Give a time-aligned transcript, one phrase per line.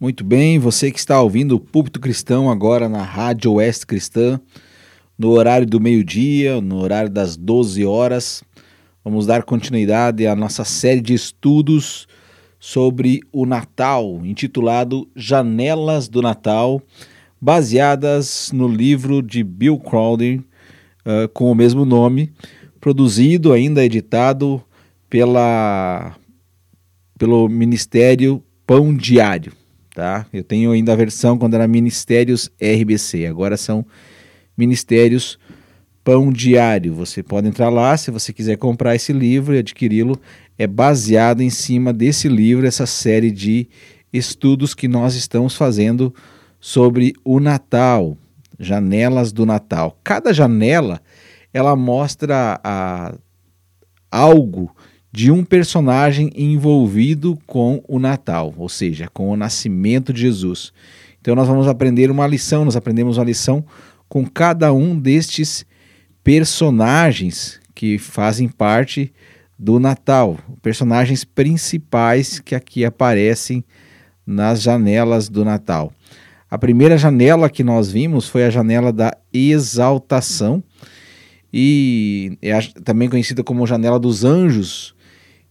[0.00, 4.40] Muito bem, você que está ouvindo o Púlpito Cristão agora na Rádio Oeste Cristã,
[5.18, 8.42] no horário do meio-dia, no horário das 12 horas,
[9.04, 12.08] vamos dar continuidade à nossa série de estudos
[12.58, 16.80] sobre o Natal, intitulado Janelas do Natal,
[17.38, 22.32] baseadas no livro de Bill Crowder, uh, com o mesmo nome,
[22.80, 24.64] produzido, ainda editado
[25.10, 26.16] pela,
[27.18, 29.59] pelo Ministério Pão Diário
[30.00, 30.24] tá?
[30.32, 33.84] Eu tenho ainda a versão quando era Ministérios RBC, agora são
[34.56, 35.38] Ministérios
[36.02, 36.94] Pão Diário.
[36.94, 40.18] Você pode entrar lá se você quiser comprar esse livro e adquiri-lo.
[40.56, 43.68] É baseado em cima desse livro, essa série de
[44.10, 46.14] estudos que nós estamos fazendo
[46.58, 48.16] sobre o Natal,
[48.58, 49.98] janelas do Natal.
[50.02, 51.02] Cada janela
[51.52, 53.14] ela mostra a,
[54.10, 54.74] algo
[55.12, 60.72] de um personagem envolvido com o Natal, ou seja, com o nascimento de Jesus.
[61.20, 63.64] Então nós vamos aprender uma lição, nós aprendemos uma lição
[64.08, 65.66] com cada um destes
[66.22, 69.12] personagens que fazem parte
[69.58, 73.64] do Natal, personagens principais que aqui aparecem
[74.26, 75.92] nas janelas do Natal.
[76.50, 80.62] A primeira janela que nós vimos foi a janela da exaltação
[81.52, 84.94] e é também conhecida como janela dos anjos,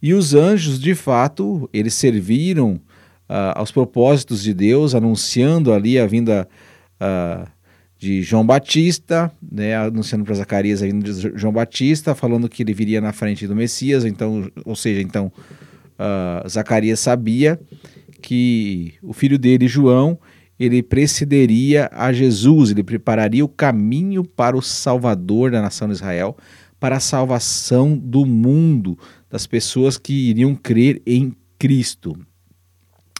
[0.01, 2.73] e os anjos, de fato, eles serviram
[3.29, 6.47] uh, aos propósitos de Deus, anunciando ali a vinda
[7.01, 7.47] uh,
[7.97, 12.73] de João Batista, né, anunciando para Zacarias a vinda de João Batista, falando que ele
[12.73, 14.05] viria na frente do Messias.
[14.05, 15.31] Então, ou seja, então
[15.99, 17.59] uh, Zacarias sabia
[18.21, 20.17] que o filho dele, João,
[20.57, 26.37] ele precederia a Jesus, ele prepararia o caminho para o Salvador da nação de Israel,
[26.79, 28.97] para a salvação do mundo,
[29.29, 32.17] das pessoas que iriam crer em Cristo.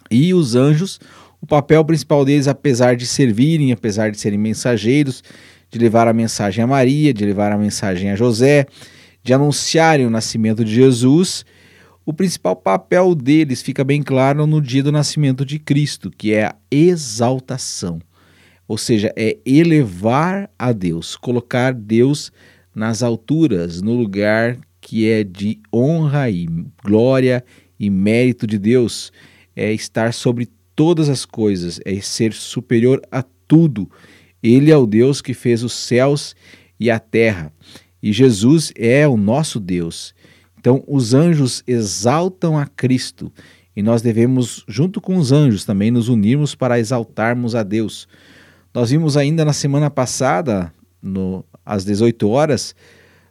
[0.10, 1.00] E os anjos,
[1.42, 5.24] o papel principal deles, apesar de servirem, apesar de serem mensageiros,
[5.70, 8.66] de levar a mensagem a Maria, de levar a mensagem a José,
[9.24, 11.46] de anunciarem o nascimento de Jesus,
[12.06, 16.46] o principal papel deles fica bem claro no dia do nascimento de Cristo, que é
[16.46, 18.00] a exaltação.
[18.68, 22.32] Ou seja, é elevar a Deus, colocar Deus
[22.74, 24.58] nas alturas, no lugar
[24.90, 26.48] que é de honra e
[26.84, 27.46] glória
[27.80, 29.12] e mérito de Deus,
[29.56, 33.88] é estar sobre todas as coisas, é ser superior a tudo.
[34.42, 36.36] Ele é o Deus que fez os céus
[36.80, 37.54] e a terra.
[38.02, 40.16] E Jesus é o nosso Deus.
[40.58, 43.32] Então, os anjos exaltam a Cristo
[43.76, 48.08] e nós devemos, junto com os anjos, também nos unirmos para exaltarmos a Deus.
[48.74, 52.74] Nós vimos ainda na semana passada, no, às 18 horas,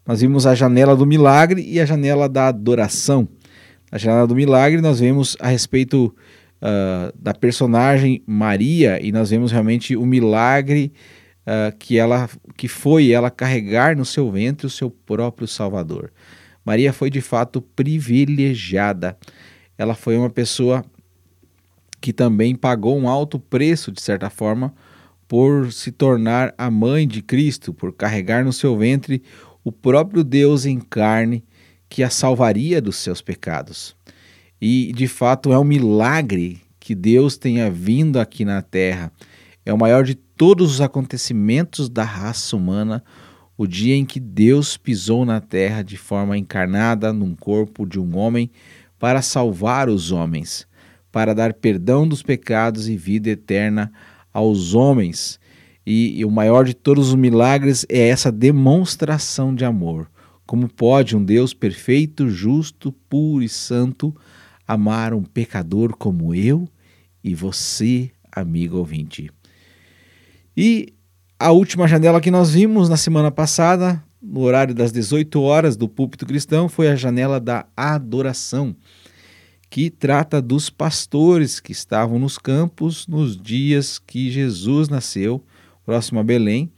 [0.09, 3.29] nós vimos a janela do milagre e a janela da adoração.
[3.93, 6.17] Na janela do milagre, nós vemos a respeito
[6.63, 10.95] uh, da personagem Maria e nós vemos realmente o milagre
[11.43, 12.27] uh, que ela
[12.57, 16.11] que foi ela carregar no seu ventre o seu próprio Salvador.
[16.65, 19.15] Maria foi de fato privilegiada.
[19.77, 20.83] Ela foi uma pessoa
[22.01, 24.73] que também pagou um alto preço, de certa forma,
[25.29, 29.23] por se tornar a mãe de Cristo, por carregar no seu ventre
[29.69, 31.45] o próprio Deus em carne
[31.91, 33.95] que a salvaria dos seus pecados.
[34.59, 39.13] E de fato é um milagre que Deus tenha vindo aqui na terra.
[39.67, 43.05] É o maior de todos os acontecimentos da raça humana,
[43.59, 48.17] o dia em que Deus pisou na terra de forma encarnada num corpo de um
[48.17, 48.51] homem
[48.99, 50.67] para salvar os homens,
[51.13, 53.93] para dar perdão dos pecados e vida eterna
[54.33, 55.39] aos homens.
[55.91, 60.07] E, e o maior de todos os milagres é essa demonstração de amor.
[60.45, 64.15] Como pode um Deus perfeito, justo, puro e santo
[64.67, 66.69] amar um pecador como eu
[67.25, 69.31] e você, amigo ouvinte?
[70.55, 70.93] E
[71.39, 75.89] a última janela que nós vimos na semana passada, no horário das 18 horas do
[75.89, 78.77] púlpito cristão, foi a janela da adoração,
[79.71, 85.43] que trata dos pastores que estavam nos campos nos dias que Jesus nasceu
[85.89, 86.71] próximo a Belém.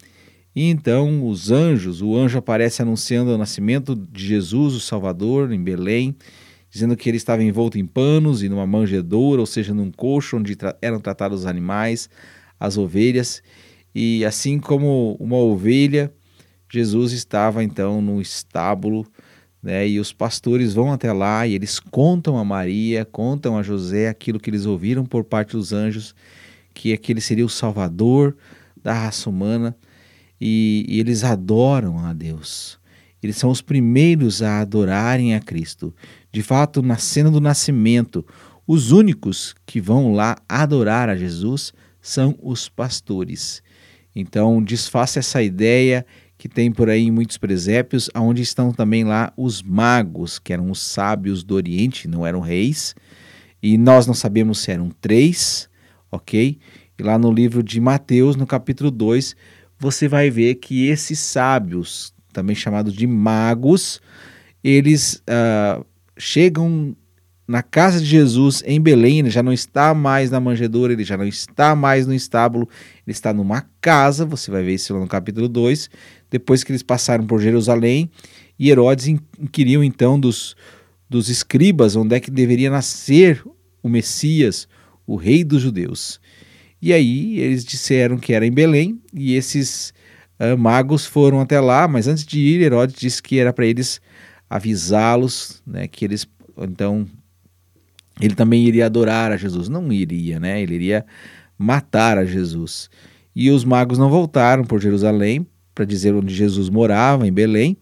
[0.54, 5.60] E então os anjos, o anjo aparece anunciando o nascimento de Jesus, o Salvador, em
[5.60, 6.14] Belém,
[6.70, 10.54] dizendo que ele estava envolto em panos e numa manjedoura, ou seja, num coxo onde
[10.54, 12.08] tra eram tratados os animais,
[12.58, 13.42] as ovelhas.
[13.92, 16.12] E assim como uma ovelha,
[16.72, 19.04] Jesus estava então no estábulo,
[19.60, 19.88] né?
[19.88, 24.38] E os pastores vão até lá e eles contam a Maria, contam a José aquilo
[24.38, 26.14] que eles ouviram por parte dos anjos,
[26.72, 28.36] que aquele seria o Salvador
[28.82, 29.76] da raça humana
[30.40, 32.78] e, e eles adoram a Deus.
[33.22, 35.94] Eles são os primeiros a adorarem a Cristo.
[36.32, 38.24] De fato, na cena do nascimento,
[38.72, 43.64] Os únicos que vão lá adorar a Jesus são os pastores.
[44.14, 46.06] Então, desfaça essa ideia
[46.38, 50.80] que tem por aí muitos presépios, onde estão também lá os magos, que eram os
[50.80, 52.94] sábios do Oriente, não eram reis,
[53.60, 55.68] e nós não sabemos se eram três,
[56.08, 56.56] ok?
[57.00, 59.34] E lá no livro de Mateus, no capítulo 2,
[59.78, 64.02] você vai ver que esses sábios, também chamados de magos,
[64.62, 65.82] eles uh,
[66.18, 66.94] chegam
[67.48, 71.16] na casa de Jesus em Belém, ele já não está mais na manjedoura, ele já
[71.16, 72.68] não está mais no estábulo,
[73.06, 75.88] ele está numa casa, você vai ver isso lá no capítulo 2,
[76.30, 78.10] depois que eles passaram por Jerusalém,
[78.58, 80.54] e Herodes inquiriu então dos,
[81.08, 83.42] dos escribas onde é que deveria nascer
[83.82, 84.68] o Messias,
[85.06, 86.20] o rei dos judeus.
[86.80, 89.92] E aí eles disseram que era em Belém, e esses
[90.38, 94.00] uh, magos foram até lá, mas antes de ir, Herodes disse que era para eles
[94.48, 96.26] avisá-los, né, que eles
[96.58, 97.06] então
[98.20, 99.68] ele também iria adorar a Jesus.
[99.68, 100.60] Não iria, né?
[100.60, 101.06] Ele iria
[101.56, 102.90] matar a Jesus.
[103.34, 107.76] E os magos não voltaram por Jerusalém para dizer onde Jesus morava, em Belém.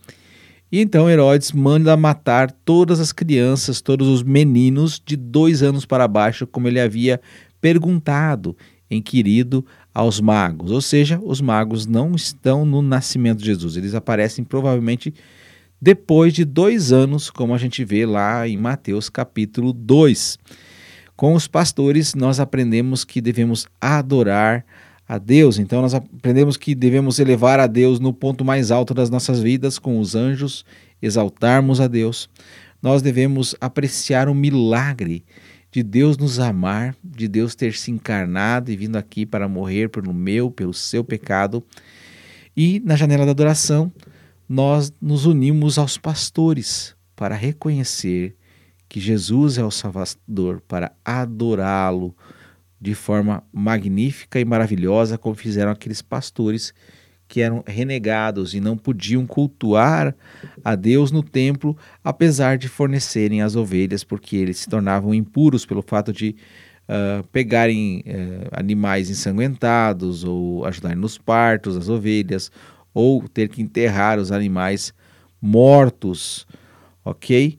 [0.71, 6.07] E então Herodes manda matar todas as crianças, todos os meninos de dois anos para
[6.07, 7.21] baixo, como ele havia
[7.61, 8.57] perguntado,
[8.91, 9.65] inquirido
[9.95, 10.71] aos magos.
[10.71, 15.13] Ou seja, os magos não estão no nascimento de Jesus, eles aparecem provavelmente
[15.81, 20.39] depois de dois anos, como a gente vê lá em Mateus capítulo 2.
[21.17, 24.65] Com os pastores, nós aprendemos que devemos adorar
[25.09, 25.59] a Deus.
[25.59, 29.79] Então, nós aprendemos que devemos elevar a Deus no ponto mais alto das nossas vidas,
[29.79, 30.65] com os anjos,
[31.01, 32.29] exaltarmos a Deus.
[32.83, 35.25] Nós devemos apreciar o milagre
[35.71, 40.15] de Deus nos amar, de Deus ter se encarnado e vindo aqui para morrer pelo
[40.15, 41.63] meu, pelo seu pecado.
[42.57, 43.93] E na janela da adoração,
[44.49, 48.35] nós nos unimos aos pastores para reconhecer
[48.89, 52.17] que Jesus é o Salvador, para adorá-lo
[52.81, 56.73] de forma magnífica e maravilhosa, como fizeram aqueles pastores
[57.29, 60.17] que eram renegados e não podiam cultuar
[60.65, 65.83] a Deus no templo, apesar de fornecerem as ovelhas, porque eles se tornavam impuros pelo
[65.83, 66.35] fato de
[66.89, 72.51] uh, pegarem uh, animais ensanguentados ou ajudarem nos partos, as ovelhas,
[72.95, 74.95] ou ter que enterrar os animais
[75.41, 76.47] mortos,
[77.05, 77.59] ok?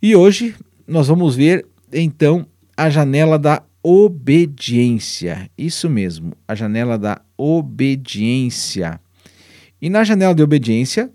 [0.00, 0.54] E hoje
[0.86, 2.46] nós vamos ver então
[2.76, 5.50] a janela da obediência.
[5.58, 9.00] Isso mesmo, a janela da obediência.
[9.80, 11.10] E na janela de obediência,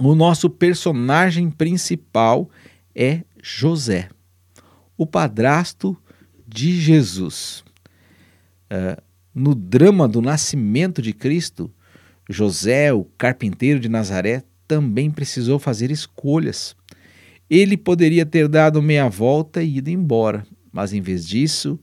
[0.00, 2.50] o nosso personagem principal
[2.94, 4.08] é José,
[4.96, 5.96] o padrasto
[6.46, 7.64] de Jesus.
[8.70, 9.00] Uh,
[9.34, 11.70] no drama do nascimento de Cristo,
[12.28, 16.74] José, o carpinteiro de Nazaré, também precisou fazer escolhas.
[17.48, 21.78] Ele poderia ter dado meia volta e ido embora, mas em vez disso,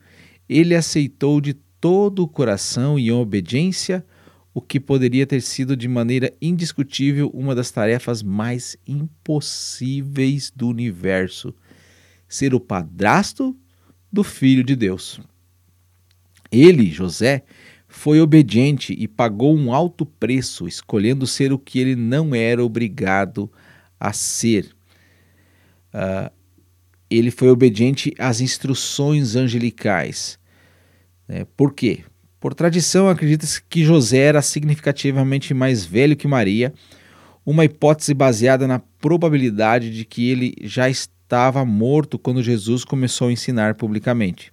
[0.50, 1.54] ele aceitou de
[1.84, 4.06] todo o coração e em obediência
[4.54, 11.54] o que poderia ter sido de maneira indiscutível uma das tarefas mais impossíveis do universo:
[12.26, 13.54] ser o padrasto
[14.10, 15.20] do Filho de Deus.
[16.50, 17.44] Ele, José,
[17.86, 23.52] foi obediente e pagou um alto preço, escolhendo ser o que ele não era obrigado
[24.00, 24.74] a ser.
[25.94, 26.32] Uh,
[27.10, 30.42] ele foi obediente às instruções angelicais.
[31.28, 31.46] Né?
[31.56, 32.04] Por quê?
[32.39, 36.74] Por tradição, acredita-se que José era significativamente mais velho que Maria,
[37.46, 43.32] uma hipótese baseada na probabilidade de que ele já estava morto quando Jesus começou a
[43.32, 44.51] ensinar publicamente.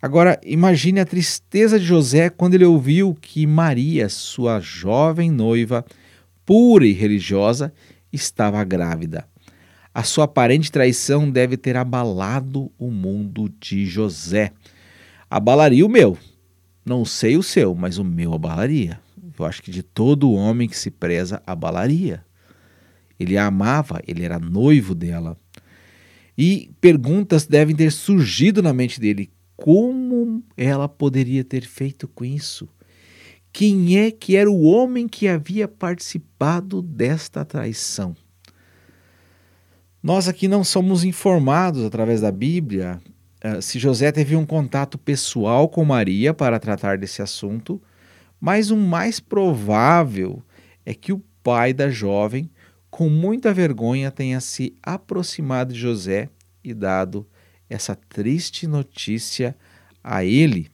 [0.00, 5.84] Agora, imagine a tristeza de José quando ele ouviu que Maria, sua jovem noiva,
[6.44, 7.72] pura e religiosa,
[8.12, 9.26] estava grávida.
[9.92, 14.52] A sua aparente traição deve ter abalado o mundo de José.
[15.30, 16.16] Abalaria o meu.
[16.84, 19.00] Não sei o seu, mas o meu abalaria.
[19.38, 22.24] Eu acho que de todo homem que se preza, abalaria.
[23.18, 25.36] Ele a amava, ele era noivo dela.
[26.38, 32.68] E perguntas devem ter surgido na mente dele: como ela poderia ter feito com isso?
[33.52, 38.14] Quem é que era o homem que havia participado desta traição?
[40.02, 43.00] Nós aqui não somos informados através da Bíblia
[43.60, 47.80] se José teve um contato pessoal com Maria para tratar desse assunto,
[48.40, 50.42] mas o mais provável
[50.84, 52.50] é que o pai da jovem,
[52.90, 56.28] com muita vergonha, tenha se aproximado de José
[56.62, 57.26] e dado
[57.68, 59.56] essa triste notícia
[60.02, 60.68] a ele.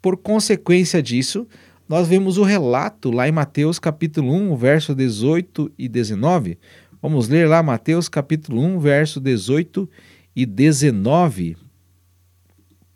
[0.00, 1.46] Por consequência disso,
[1.88, 6.58] nós vemos o relato lá em Mateus capítulo 1, verso 18 e 19.
[7.02, 11.56] Vamos ler lá Mateus capítulo 1, verso 18 e e 19,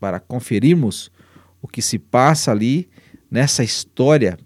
[0.04, 1.10] para conferirmos
[1.62, 2.90] o que se passa ali
[3.30, 4.36] nessa história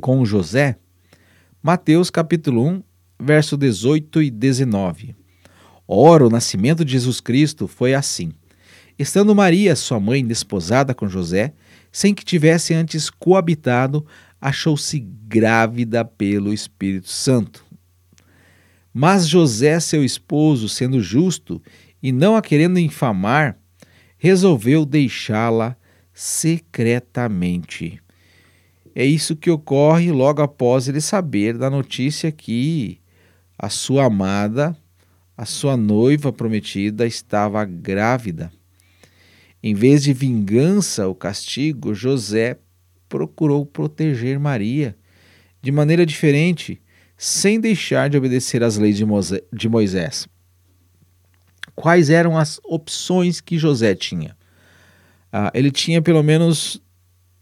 [0.00, 0.76] com José,
[1.60, 2.82] Mateus capítulo 1,
[3.20, 5.16] verso 18 e 19.
[5.84, 8.30] Ora, o nascimento de Jesus Cristo foi assim.
[8.96, 11.52] Estando Maria, sua mãe, desposada com José,
[11.90, 14.06] sem que tivesse antes coabitado,
[14.40, 17.66] achou-se grávida pelo Espírito Santo.
[18.94, 21.60] Mas José, seu esposo, sendo justo
[22.00, 23.59] e não a querendo infamar,
[24.20, 25.74] resolveu deixá-la
[26.12, 27.98] secretamente.
[28.94, 33.00] É isso que ocorre logo após ele saber da notícia que
[33.58, 34.76] a sua amada
[35.40, 38.52] a sua noiva prometida estava grávida.
[39.62, 42.58] Em vez de vingança ou castigo, José
[43.08, 44.94] procurou proteger Maria
[45.62, 46.78] de maneira diferente,
[47.16, 48.98] sem deixar de obedecer às leis
[49.50, 50.28] de Moisés.
[51.74, 54.36] Quais eram as opções que José tinha?
[55.32, 56.82] Ah, ele tinha pelo menos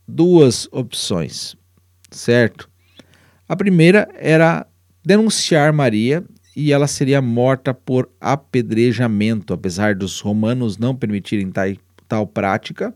[0.06, 1.56] duas opções,
[2.10, 2.68] certo?
[3.48, 4.66] A primeira era
[5.04, 6.22] denunciar Maria
[6.54, 11.66] e ela seria morta por apedrejamento, apesar dos romanos não permitirem tal,
[12.06, 12.94] tal prática,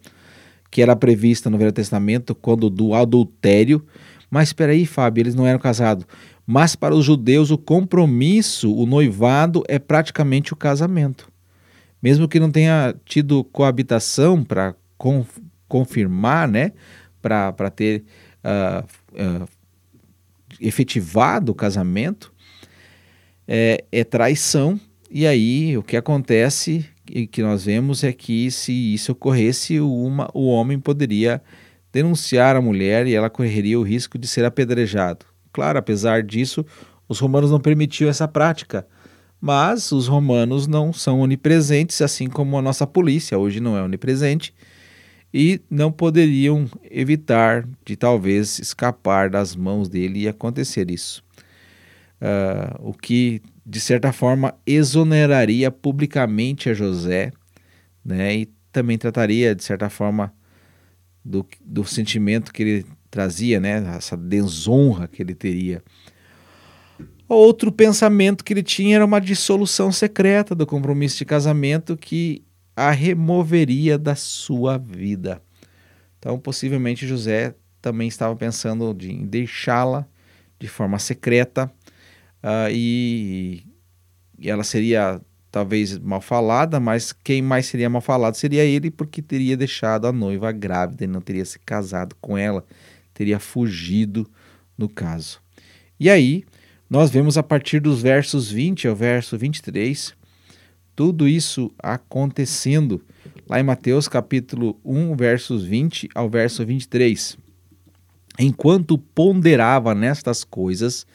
[0.70, 3.86] que era prevista no Velho Testamento quando do adultério.
[4.30, 6.06] Mas espera aí, Fábio, eles não eram casados.
[6.46, 11.30] Mas para os judeus o compromisso, o noivado é praticamente o casamento.
[12.02, 14.74] Mesmo que não tenha tido coabitação para
[15.68, 16.72] confirmar, né,
[17.20, 18.04] para ter
[18.44, 19.48] uh, uh,
[20.60, 22.32] efetivado o casamento,
[23.46, 24.80] é, é traição.
[25.10, 30.28] E aí o que acontece e que nós vemos é que se isso ocorresse, uma,
[30.34, 31.42] o homem poderia
[31.92, 35.31] denunciar a mulher e ela correria o risco de ser apedrejado.
[35.52, 36.64] Claro, apesar disso,
[37.08, 38.86] os romanos não permitiam essa prática.
[39.40, 44.54] Mas os romanos não são onipresentes, assim como a nossa polícia hoje não é onipresente,
[45.34, 51.24] e não poderiam evitar de talvez escapar das mãos dele e acontecer isso
[52.22, 57.32] uh, o que de certa forma exoneraria publicamente a José,
[58.04, 60.32] né, e também trataria de certa forma
[61.24, 65.84] do, do sentimento que ele trazia, né, essa desonra que ele teria.
[67.28, 72.42] Outro pensamento que ele tinha era uma dissolução secreta do compromisso de casamento que
[72.74, 75.42] a removeria da sua vida.
[76.18, 80.06] Então, possivelmente José também estava pensando em deixá-la
[80.58, 81.70] de forma secreta
[82.42, 83.62] uh, e,
[84.38, 89.20] e ela seria talvez mal falada, mas quem mais seria mal falado seria ele, porque
[89.20, 92.64] teria deixado a noiva grávida e não teria se casado com ela,
[93.22, 94.28] teria fugido
[94.76, 95.40] no caso.
[95.98, 96.42] E aí,
[96.90, 100.12] nós vemos a partir dos versos 20 ao verso 23,
[100.96, 103.00] tudo isso acontecendo
[103.48, 107.38] lá em Mateus capítulo 1, versos 20 ao verso 23.
[108.40, 111.06] Enquanto ponderava nestas coisas,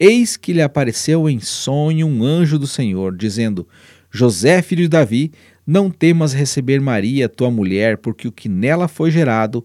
[0.00, 3.68] Eis que lhe apareceu em sonho um anjo do Senhor, dizendo:
[4.10, 5.30] José, filho de Davi,
[5.64, 9.64] não temas receber Maria, tua mulher, porque o que nela foi gerado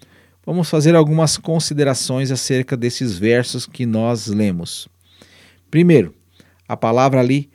[0.45, 4.87] Vamos fazer algumas considerações acerca desses versos que nós lemos.
[5.69, 6.15] Primeiro,
[6.67, 7.49] a palavra ali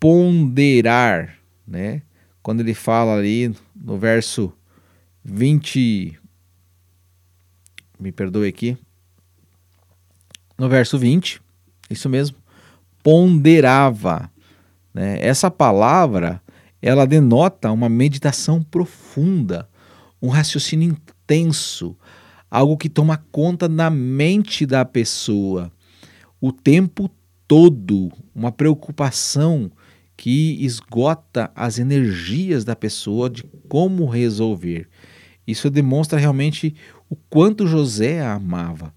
[0.00, 2.02] ponderar, né?
[2.42, 4.52] Quando ele fala ali no verso
[5.24, 6.18] 20
[7.98, 8.76] me perdoe aqui.
[10.58, 11.40] No verso 20,
[11.90, 12.36] isso mesmo
[13.02, 14.30] ponderava.
[14.92, 15.18] Né?
[15.20, 16.42] Essa palavra
[16.80, 19.68] ela denota uma meditação profunda,
[20.20, 21.96] um raciocínio intenso,
[22.48, 25.72] algo que toma conta da mente da pessoa
[26.40, 27.10] o tempo
[27.48, 29.70] todo, uma preocupação
[30.16, 34.88] que esgota as energias da pessoa de como resolver.
[35.46, 36.74] Isso demonstra realmente
[37.10, 38.94] o quanto José a amava.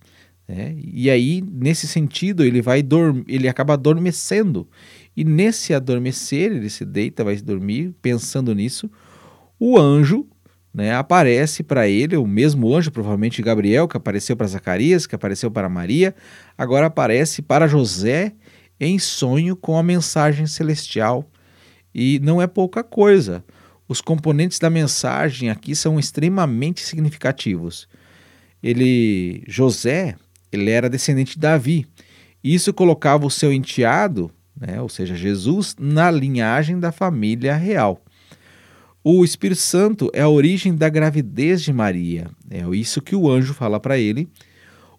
[0.47, 2.83] É, e aí, nesse sentido, ele vai
[3.27, 4.67] ele acaba adormecendo.
[5.15, 8.89] E nesse adormecer, ele se deita, vai dormir, pensando nisso,
[9.59, 10.25] o anjo
[10.73, 15.49] né, aparece para ele, o mesmo anjo, provavelmente Gabriel, que apareceu para Zacarias, que apareceu
[15.49, 16.15] para Maria,
[16.57, 18.33] agora aparece para José
[18.79, 21.29] em sonho com a mensagem celestial.
[21.93, 23.43] E não é pouca coisa.
[23.87, 27.87] os componentes da mensagem aqui são extremamente significativos.
[28.61, 30.15] Ele, José,
[30.51, 31.87] ele era descendente de Davi.
[32.43, 38.03] Isso colocava o seu enteado, né, ou seja, Jesus, na linhagem da família real.
[39.03, 42.29] O Espírito Santo é a origem da gravidez de Maria.
[42.49, 44.27] É isso que o anjo fala para ele.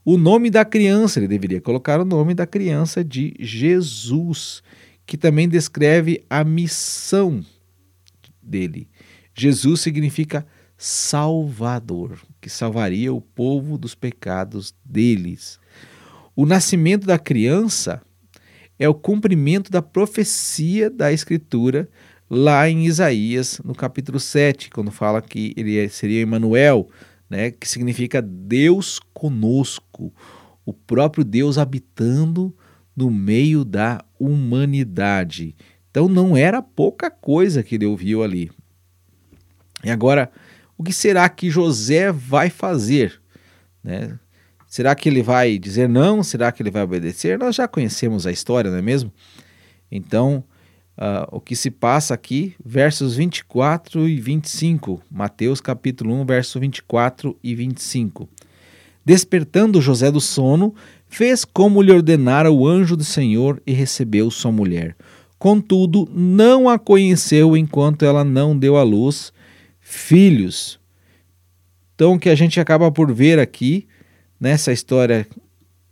[0.04, 4.62] O nome da criança, ele deveria colocar o nome da criança de Jesus,
[5.04, 7.45] que também descreve a missão
[8.42, 8.88] dele.
[9.35, 10.47] Jesus significa
[10.78, 15.61] Salvador, que salvaria o povo dos pecados deles.
[16.35, 18.00] O nascimento da criança
[18.78, 21.87] é o cumprimento da profecia da Escritura
[22.30, 26.88] lá em Isaías, no capítulo 7, quando fala que ele é, seria Emmanuel,
[27.28, 30.14] né, que significa Deus conosco,
[30.64, 32.56] o próprio Deus habitando
[32.96, 35.56] no meio da humanidade.
[35.90, 38.50] Então não era pouca coisa que ele ouviu ali.
[39.82, 40.30] E agora,
[40.78, 43.20] o que será que José vai fazer?
[43.82, 44.18] Né?
[44.68, 46.22] Será que ele vai dizer não?
[46.22, 47.38] Será que ele vai obedecer?
[47.38, 49.12] Nós já conhecemos a história, não é mesmo?
[49.90, 50.44] Então,
[51.00, 57.37] uh, o que se passa aqui, versos 24 e 25, Mateus capítulo 1, verso 24
[57.42, 58.28] e 25.
[59.04, 60.75] Despertando José do sono,
[61.09, 64.95] fez como lhe ordenara o anjo do Senhor e recebeu sua mulher.
[65.38, 69.33] Contudo, não a conheceu enquanto ela não deu à luz
[69.80, 70.78] filhos.
[71.95, 73.88] Então, o que a gente acaba por ver aqui,
[74.38, 75.26] nessa história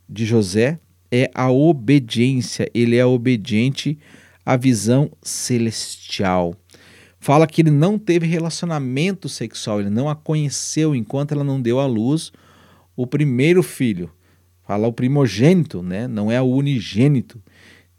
[0.07, 0.79] de José,
[1.11, 2.69] é a obediência.
[2.73, 3.97] Ele é obediente
[4.49, 6.55] à visão celestial.
[7.19, 11.79] Fala que ele não teve relacionamento sexual, ele não a conheceu enquanto ela não deu
[11.79, 12.31] à luz
[12.95, 14.09] o primeiro filho.
[14.65, 16.07] Fala o primogênito, né?
[16.07, 17.39] não é o unigênito.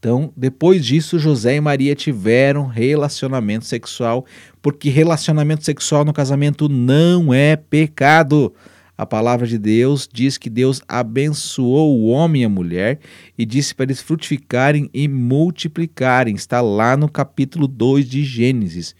[0.01, 4.27] Então, depois disso, José e Maria tiveram relacionamento sexual,
[4.61, 8.53] porque relacionamento sexual no casamento não é pecado.
[9.01, 13.01] A palavra de Deus diz que Deus abençoou o homem e a mulher
[13.39, 16.35] e disse para eles frutificarem e multiplicarem.
[16.35, 18.95] Está lá no capítulo 2 de Gênesis.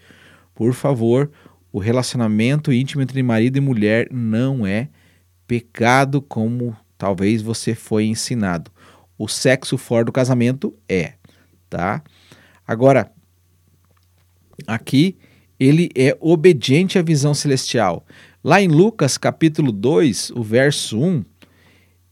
[0.55, 1.29] Por favor,
[1.71, 4.89] o relacionamento íntimo entre marido e mulher não é
[5.45, 8.71] pecado como talvez você foi ensinado
[9.19, 11.13] o sexo fora do casamento é,
[11.69, 12.01] tá?
[12.67, 13.11] Agora,
[14.65, 15.15] aqui
[15.59, 18.03] ele é obediente à visão celestial.
[18.43, 21.23] Lá em Lucas capítulo 2, o verso 1,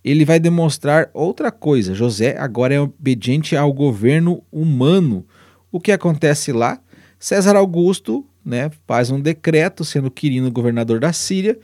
[0.03, 1.95] ele vai demonstrar outra coisa.
[1.95, 5.25] José agora é obediente ao governo humano.
[5.71, 6.79] O que acontece lá?
[7.17, 11.57] César Augusto né, faz um decreto, sendo Quirino governador da Síria,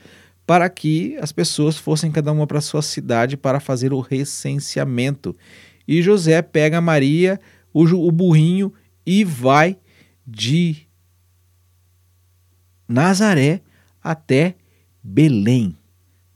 [0.44, 5.34] para que as pessoas fossem cada uma para sua cidade para fazer o recenseamento.
[5.86, 7.40] E José pega Maria,
[7.72, 8.72] o, o burrinho,
[9.06, 9.78] e vai
[10.26, 10.88] de
[12.88, 13.62] Nazaré
[14.10, 14.54] até
[15.02, 15.76] Belém.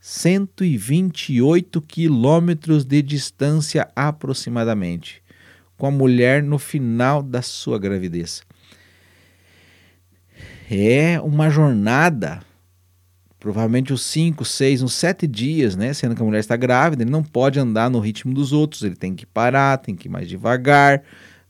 [0.01, 5.23] 128 quilômetros de distância aproximadamente,
[5.77, 8.43] com a mulher no final da sua gravidez.
[10.71, 12.41] É uma jornada
[13.41, 15.95] provavelmente os 5, 6, uns 7 dias, né?
[15.95, 18.95] Sendo que a mulher está grávida, ele não pode andar no ritmo dos outros, ele
[18.95, 21.03] tem que parar, tem que ir mais devagar,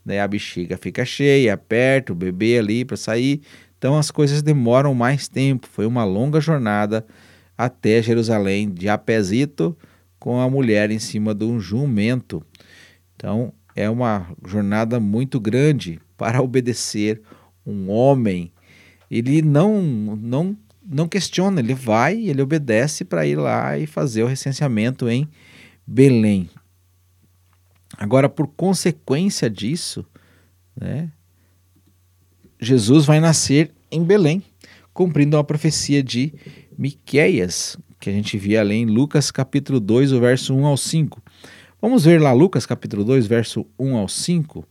[0.04, 0.20] né?
[0.20, 3.42] A bexiga fica cheia, aperta o bebê ali para sair.
[3.80, 5.66] Então as coisas demoram mais tempo.
[5.66, 7.06] Foi uma longa jornada
[7.56, 9.74] até Jerusalém de apezito
[10.18, 12.44] com a mulher em cima de um jumento.
[13.16, 17.22] Então é uma jornada muito grande para obedecer
[17.64, 18.52] um homem.
[19.10, 19.80] Ele não
[20.14, 25.26] não não questiona, ele vai, ele obedece para ir lá e fazer o recenseamento em
[25.86, 26.50] Belém.
[27.96, 30.04] Agora, por consequência disso,
[30.78, 31.10] né,
[32.60, 34.42] Jesus vai nascer em Belém,
[34.92, 36.34] cumprindo a profecia de
[36.76, 41.22] Miqueias, que a gente via ali em Lucas capítulo 2, o verso 1 ao 5.
[41.80, 44.62] Vamos ver lá Lucas capítulo 2, verso 1 ao 5.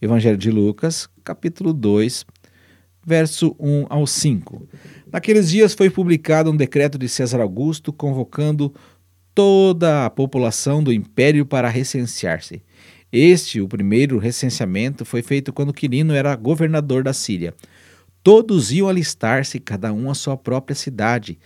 [0.00, 2.24] Evangelho de Lucas, capítulo 2,
[3.04, 4.66] verso 1 ao 5.
[5.12, 8.74] Naqueles dias foi publicado um decreto de César Augusto convocando
[9.34, 12.62] toda a população do império para recensear-se.
[13.12, 17.54] Este, o primeiro recenseamento, foi feito quando Quirino era governador da Síria.
[18.22, 21.38] Todos iam alistar-se, cada um à sua própria cidade.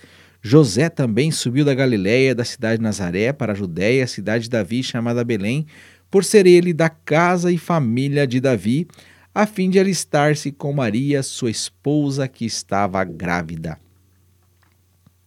[0.42, 4.50] José também subiu da Galiléia, da cidade de Nazaré, para a Judéia, a cidade de
[4.50, 5.66] Davi, chamada Belém,
[6.10, 8.88] por ser ele da casa e família de Davi,
[9.34, 13.78] a fim de alistar-se com Maria, sua esposa, que estava grávida.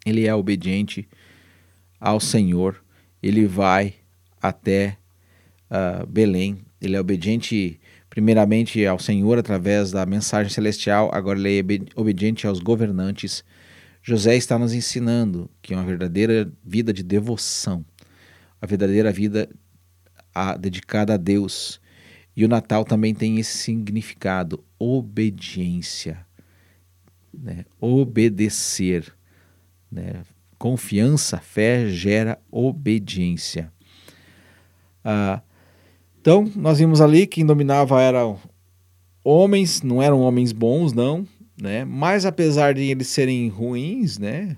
[0.06, 1.08] Ele é obediente
[2.00, 2.84] ao Senhor,
[3.22, 3.94] ele vai
[4.42, 4.98] até
[5.74, 12.00] uh, Belém, ele é obediente primeiramente ao Senhor através da mensagem celestial, agora ele é
[12.00, 13.44] obediente aos governantes.
[14.04, 17.84] José está nos ensinando que uma verdadeira vida de devoção,
[18.62, 19.50] a verdadeira vida
[20.34, 21.82] a, dedicada a Deus.
[22.36, 26.26] E o Natal também tem esse significado, obediência,
[27.34, 27.66] né?
[27.80, 29.14] obedecer.
[29.92, 30.24] Né?
[30.58, 33.72] Confiança, fé gera obediência.
[35.04, 35.42] Ah,
[36.24, 38.40] então, nós vimos ali que quem dominava eram
[39.22, 41.28] homens, não eram homens bons, não,
[41.62, 41.84] né?
[41.84, 44.56] Mas apesar de eles serem ruins, né?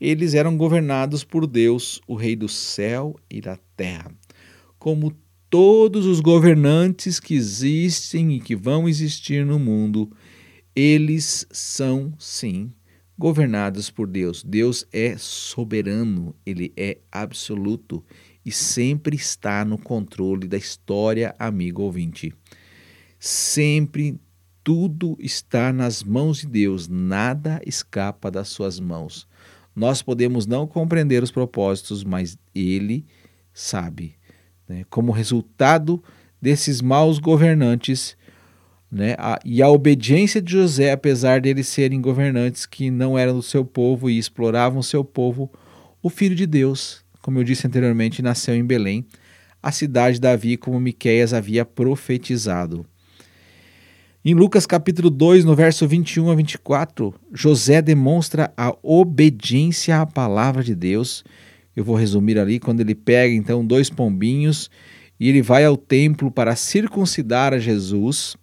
[0.00, 4.10] Eles eram governados por Deus, o Rei do céu e da terra.
[4.80, 5.14] Como
[5.48, 10.10] todos os governantes que existem e que vão existir no mundo,
[10.74, 12.72] eles são, sim,
[13.16, 14.42] governados por Deus.
[14.42, 18.04] Deus é soberano, ele é absoluto
[18.46, 22.32] e sempre está no controle da história, amigo ouvinte.
[23.18, 24.20] Sempre
[24.62, 29.26] tudo está nas mãos de Deus, nada escapa das suas mãos.
[29.74, 33.04] Nós podemos não compreender os propósitos, mas Ele
[33.52, 34.14] sabe.
[34.68, 34.84] Né?
[34.88, 36.00] Como resultado
[36.40, 38.16] desses maus governantes,
[38.88, 39.16] né?
[39.18, 43.42] A, e a obediência de José, apesar de eles serem governantes que não eram do
[43.42, 45.50] seu povo e exploravam seu povo,
[46.00, 49.04] o Filho de Deus como eu disse anteriormente, nasceu em Belém,
[49.60, 52.86] a cidade de Davi, como Miqueias havia profetizado.
[54.24, 60.62] Em Lucas capítulo 2, no verso 21 a 24, José demonstra a obediência à palavra
[60.62, 61.24] de Deus.
[61.74, 64.70] Eu vou resumir ali, quando ele pega então dois pombinhos
[65.18, 68.36] e ele vai ao templo para circuncidar a Jesus,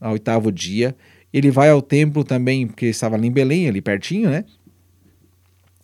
[0.00, 0.96] ao oitavo dia.
[1.32, 4.44] Ele vai ao templo também, porque estava ali em Belém, ali pertinho, né?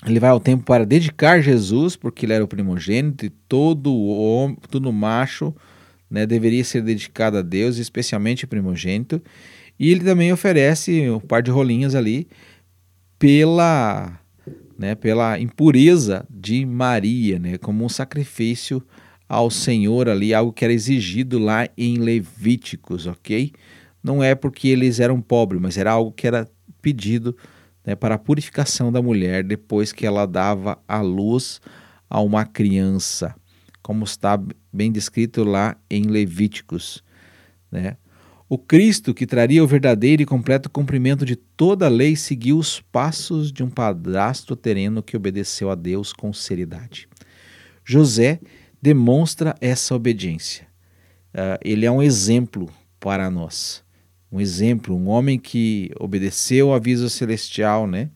[0.07, 4.57] Ele vai ao templo para dedicar Jesus, porque ele era o primogênito e todo homem,
[4.71, 5.55] todo macho,
[6.11, 9.21] né, deveria ser dedicado a Deus, especialmente o primogênito.
[9.79, 12.29] E ele também oferece um par de rolinhas ali
[13.19, 14.19] pela,
[14.79, 18.83] né, pela impureza de Maria, né, como um sacrifício
[19.29, 23.53] ao Senhor ali, algo que era exigido lá em Levíticos, ok?
[24.03, 26.49] Não é porque eles eram pobres, mas era algo que era
[26.81, 27.37] pedido
[27.89, 31.59] né, para a purificação da mulher depois que ela dava a luz
[32.11, 33.35] a uma criança,
[33.83, 34.39] como está
[34.71, 37.03] bem descrito lá em Levíticos.
[37.73, 37.97] Né?
[38.47, 42.79] O Cristo, que traria o verdadeiro e completo cumprimento de toda a lei, seguiu os
[42.79, 47.09] passos de um padrasto tereno que obedeceu a Deus com seriedade.
[47.83, 48.39] José
[48.83, 50.67] demonstra essa obediência.
[51.33, 52.69] Uh, ele é um exemplo
[53.01, 53.83] para nós
[54.31, 58.11] um exemplo, um homem que obedeceu o aviso celestial, né,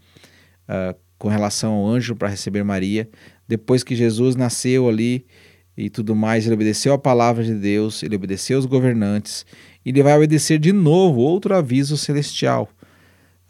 [0.69, 3.09] uh, com relação ao anjo para receber Maria.
[3.49, 5.25] Depois que Jesus nasceu ali
[5.77, 9.47] e tudo mais, ele obedeceu a palavra de Deus, ele obedeceu os governantes,
[9.85, 12.69] e ele vai obedecer de novo outro aviso celestial.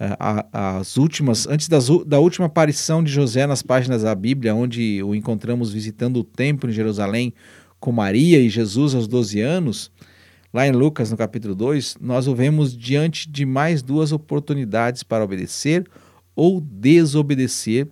[0.00, 5.02] Uh, as últimas, antes das, da última aparição de José nas páginas da Bíblia, onde
[5.02, 7.32] o encontramos visitando o templo em Jerusalém
[7.80, 9.90] com Maria e Jesus aos 12 anos,
[10.52, 15.24] Lá em Lucas, no capítulo 2, nós o vemos diante de mais duas oportunidades para
[15.24, 15.88] obedecer
[16.36, 17.88] ou desobedecer,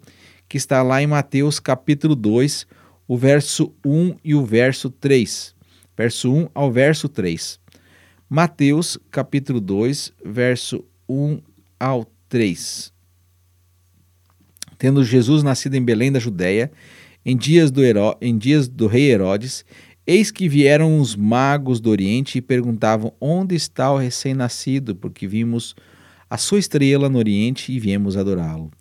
[0.47, 2.67] que está lá em Mateus capítulo 2,
[3.09, 5.55] o verso 1 e o verso 3.
[5.97, 7.59] Verso 1 ao verso 3.
[8.29, 11.41] Mateus capítulo 2, verso 1
[11.79, 12.93] ao 3.
[14.77, 16.71] Tendo Jesus nascido em Belém da Judéia,
[17.25, 19.65] em dias do, Heró em dias do rei Herodes,
[20.13, 24.97] Eis que vieram os magos do Oriente e perguntavam: Onde está o recém-nascido?
[24.97, 25.77] Porque vimos
[26.29, 28.73] a sua estrela no Oriente e viemos adorá-lo.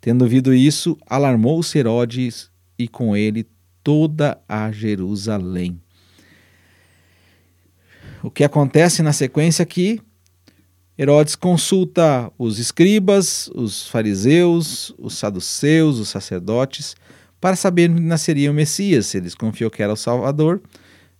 [0.00, 3.48] Tendo ouvido isso, alarmou-se Herodes e com ele
[3.82, 5.80] toda a Jerusalém.
[8.22, 10.00] O que acontece na sequência aqui?
[10.96, 16.94] Herodes consulta os escribas, os fariseus, os saduceus, os sacerdotes,
[17.40, 19.14] para saber onde nasceria o Messias.
[19.14, 20.60] Eles confiou que era o Salvador,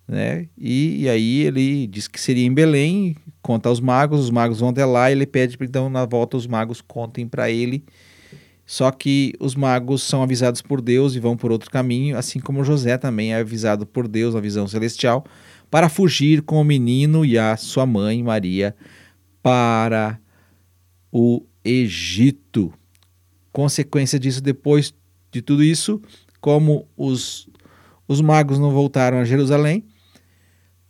[0.07, 0.47] né?
[0.59, 4.71] E, e, aí ele diz que seria em Belém, conta aos magos, os magos vão
[4.71, 7.85] até lá, ele pede então na volta os magos contem para ele.
[8.67, 12.63] Só que os magos são avisados por Deus e vão por outro caminho, assim como
[12.63, 15.25] José também é avisado por Deus, a visão celestial,
[15.69, 18.77] para fugir com o menino e a sua mãe Maria
[19.43, 20.21] para
[21.11, 22.73] o Egito.
[23.53, 24.95] Consequência disso, depois
[25.31, 26.01] de tudo isso,
[26.41, 27.49] como os,
[28.07, 29.85] os magos não voltaram a Jerusalém,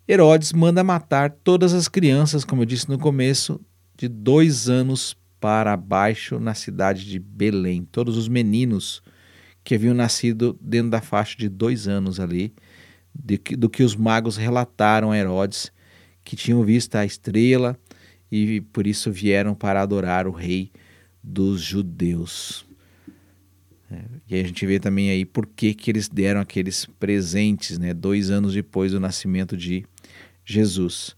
[0.09, 3.61] Herodes manda matar todas as crianças, como eu disse no começo,
[3.97, 7.87] de dois anos para baixo na cidade de Belém.
[7.91, 9.03] Todos os meninos
[9.63, 12.53] que haviam nascido dentro da faixa de dois anos ali,
[13.15, 15.71] de, do que os magos relataram a Herodes,
[16.25, 17.79] que tinham visto a estrela
[18.31, 20.73] e por isso vieram para adorar o rei
[21.23, 22.67] dos judeus.
[23.91, 23.99] É,
[24.29, 27.93] e aí a gente vê também aí por que, que eles deram aqueles presentes, né,
[27.93, 29.85] dois anos depois do nascimento de
[30.45, 31.17] Jesus.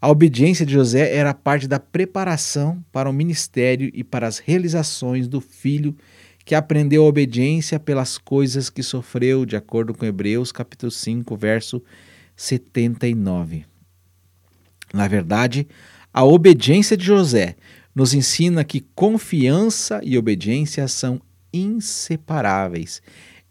[0.00, 5.26] A obediência de José era parte da preparação para o ministério e para as realizações
[5.26, 5.96] do filho
[6.44, 11.82] que aprendeu a obediência pelas coisas que sofreu, de acordo com Hebreus capítulo 5, verso
[12.36, 13.64] 79.
[14.92, 15.66] Na verdade,
[16.12, 17.56] a obediência de José
[17.94, 21.20] nos ensina que confiança e obediência são
[21.56, 23.00] inseparáveis.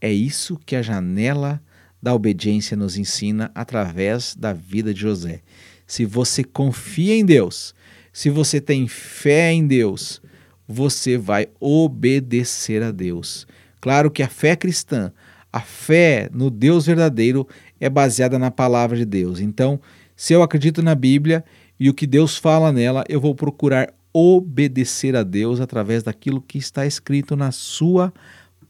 [0.02, 1.62] É isso que a janela
[2.02, 5.42] da obediência nos ensina através da vida de José.
[5.88, 7.74] Se você confia em Deus,
[8.12, 10.22] se você tem fé em Deus,
[10.68, 13.48] você vai obedecer a Deus.
[13.80, 15.12] Claro que a fé cristã,
[15.52, 17.48] a fé no Deus verdadeiro,
[17.80, 19.40] é baseada na palavra de Deus.
[19.40, 19.80] Então,
[20.16, 21.44] se eu acredito na Bíblia
[21.80, 26.58] e o que Deus fala nela, eu vou procurar obedecer a Deus através daquilo que
[26.58, 28.14] está escrito na Sua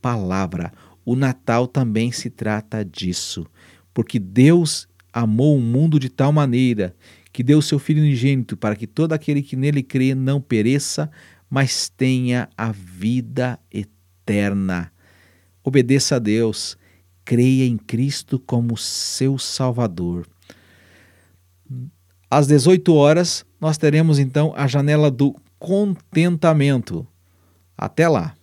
[0.02, 0.72] palavra.
[1.06, 3.46] O Natal também se trata disso,
[3.94, 6.96] porque Deus amou o mundo de tal maneira
[7.34, 11.10] que deu seu Filho unigênito para que todo aquele que nele crê não pereça,
[11.50, 14.92] mas tenha a vida eterna.
[15.64, 16.78] Obedeça a Deus,
[17.26, 20.28] creia em Cristo como seu Salvador.
[22.36, 27.06] Às 18 horas, nós teremos então a janela do contentamento.
[27.78, 28.34] Até lá!